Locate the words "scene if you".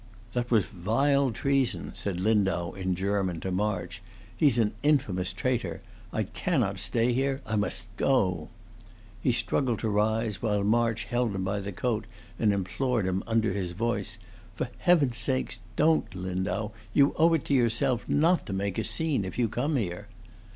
18.83-19.47